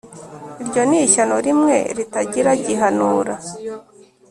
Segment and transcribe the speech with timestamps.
[0.61, 3.33] Iryo ni ishyano rimwe ritagira gihanura